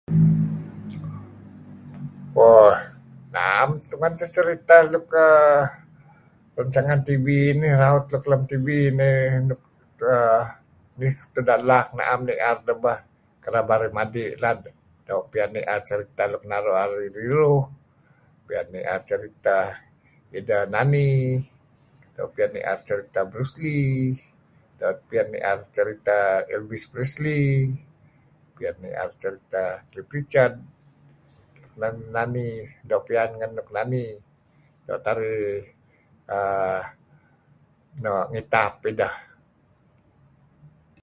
(Motor 2.35 2.35
sound) 2.35 2.35
Mo 2.35 2.49
nem 3.35 3.69
tungen 3.87 4.11
tun 4.13 4.17
teh 4.19 4.31
seriteh 4.35 4.83
nuk 4.93 5.05
keh 5.13 5.61
rancangan 6.57 7.01
TV 7.07 7.25
inih 7.51 7.75
raut 7.81 8.05
nuk 8.11 8.23
lem 8.31 8.41
TV 8.49 8.67
nih 8.99 9.25
tuda' 11.33 11.63
lak 11.69 11.87
naem 11.97 12.19
nier 12.27 12.39
ideh 12.51 12.77
bah. 12.83 12.99
Kereb 13.43 13.65
narih 13.69 13.91
madi' 13.97 14.27
ngilad 14.31 14.57
doo' 15.07 15.23
piyan 15.31 15.49
nier 15.55 15.81
seriteh 15.89 16.27
nuk 16.33 16.43
naru' 16.51 16.75
narih 16.79 17.09
riruh, 17.17 17.63
piyan 18.47 18.67
nier 18.73 19.01
seriteh 19.09 19.65
ideh 20.39 20.63
nani, 20.75 21.09
doo' 22.15 22.31
piyan 22.35 22.51
nier 22.55 22.79
seriteh 22.87 23.23
Bruce 23.31 23.57
Lee, 23.63 24.15
doo' 24.79 24.99
piyan 25.09 25.27
nier 25.33 25.59
seriteh 25.75 26.27
Elvis 26.55 26.85
Pesley, 26.91 27.45
nier 28.81 29.09
seriteh 29.21 29.69
Cliff 29.89 30.09
Richard 30.17 30.55
nan 31.81 31.95
nani 32.15 32.47
nuk 32.61 32.69
doo' 32.89 33.05
piyan 33.07 33.29
ngen 33.39 33.51
nani 33.77 34.03
doo' 34.85 35.01
teh 35.03 35.11
arih 35.13 35.55
uhm 36.33 36.81
noh 38.03 38.23
ngitap 38.31 38.75
ideh. 38.91 39.13